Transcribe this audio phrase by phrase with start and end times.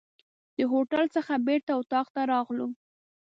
[0.57, 2.67] د هوټل څخه بیرته اطاق ته راغلو.